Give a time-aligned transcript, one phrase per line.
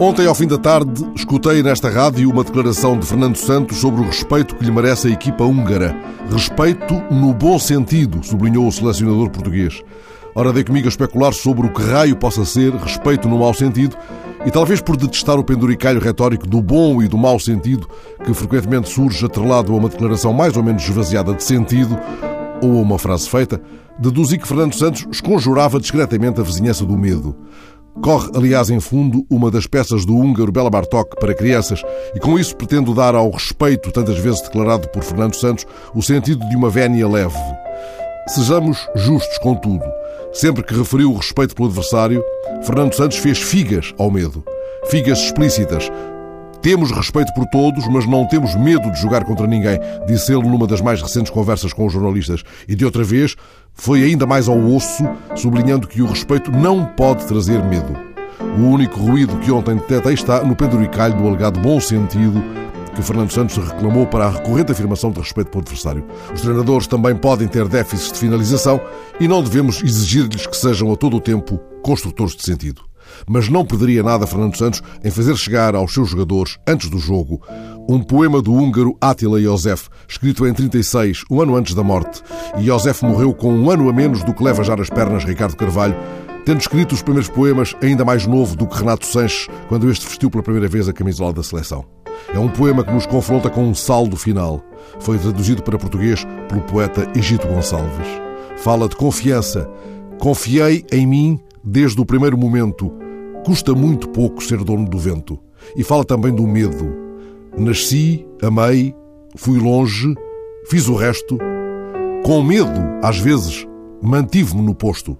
[0.00, 4.04] Ontem, ao fim da tarde, escutei nesta rádio uma declaração de Fernando Santos sobre o
[4.04, 5.92] respeito que lhe merece a equipa húngara.
[6.30, 9.82] Respeito no bom sentido, sublinhou o selecionador português.
[10.36, 13.96] Ora, dei comigo a especular sobre o que raio possa ser respeito no mau sentido
[14.46, 17.88] e talvez por detestar o penduricalho retórico do bom e do mau sentido
[18.24, 21.98] que frequentemente surge atrelado a uma declaração mais ou menos esvaziada de sentido
[22.62, 23.60] ou a uma frase feita,
[23.98, 27.34] deduzi que Fernando Santos esconjurava discretamente a vizinhança do medo.
[28.02, 31.82] Corre, aliás, em fundo, uma das peças do húngaro Bela Bartok para crianças
[32.14, 36.48] e com isso pretendo dar ao respeito, tantas vezes declarado por Fernando Santos, o sentido
[36.48, 37.38] de uma vénia leve.
[38.28, 39.84] Sejamos justos, contudo.
[40.32, 42.22] Sempre que referiu o respeito pelo adversário,
[42.62, 44.44] Fernando Santos fez figas ao medo.
[44.90, 45.90] Figas explícitas.
[46.60, 50.66] Temos respeito por todos, mas não temos medo de jogar contra ninguém, disse ele numa
[50.66, 52.42] das mais recentes conversas com os jornalistas.
[52.66, 53.36] E de outra vez,
[53.74, 55.04] foi ainda mais ao osso,
[55.36, 57.96] sublinhando que o respeito não pode trazer medo.
[58.58, 62.42] O único ruído que ontem detetei está no penduricalho do alegado bom sentido
[62.98, 66.04] que Fernando Santos reclamou para a recorrente afirmação de respeito pelo adversário.
[66.34, 68.80] Os treinadores também podem ter déficits de finalização
[69.20, 72.87] e não devemos exigir-lhes que sejam a todo o tempo construtores de sentido.
[73.26, 77.40] Mas não perderia nada Fernando Santos em fazer chegar aos seus jogadores, antes do jogo,
[77.88, 82.22] um poema do húngaro Attila Josef, escrito em 36, um ano antes da morte.
[82.58, 85.56] E Josef morreu com um ano a menos do que leva já as pernas Ricardo
[85.56, 85.96] Carvalho,
[86.44, 90.30] tendo escrito os primeiros poemas ainda mais novo do que Renato Sanches, quando este vestiu
[90.30, 91.84] pela primeira vez a camisola da seleção.
[92.32, 94.62] É um poema que nos confronta com um saldo final.
[95.00, 98.08] Foi traduzido para português pelo poeta Egito Gonçalves.
[98.58, 99.68] Fala de confiança.
[100.18, 102.92] Confiei em mim desde o primeiro momento.
[103.44, 105.38] Custa muito pouco ser dono do vento.
[105.76, 106.94] E fala também do medo.
[107.56, 108.94] Nasci, amei,
[109.36, 110.14] fui longe,
[110.68, 111.38] fiz o resto.
[112.24, 113.66] Com medo, às vezes,
[114.02, 115.16] mantive-me no posto.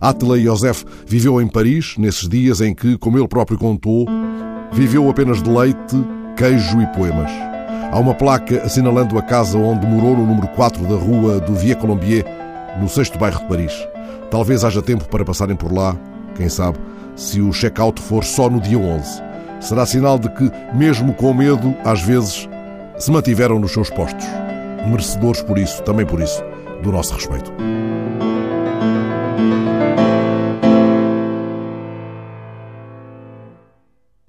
[0.00, 4.06] Attila Josef viveu em Paris nesses dias em que, como ele próprio contou,
[4.72, 5.96] viveu apenas de leite,
[6.36, 7.30] queijo e poemas.
[7.90, 11.80] Há uma placa assinalando a casa onde morou no número 4 da rua do Vieux
[11.80, 12.24] Colombier,
[12.80, 13.95] no sexto bairro de Paris.
[14.30, 15.96] Talvez haja tempo para passarem por lá,
[16.34, 16.78] quem sabe,
[17.14, 19.22] se o check-out for só no dia 11.
[19.60, 22.48] Será sinal de que, mesmo com medo, às vezes,
[22.98, 24.26] se mantiveram nos seus postos.
[24.86, 26.42] Merecedores por isso, também por isso,
[26.82, 27.52] do nosso respeito.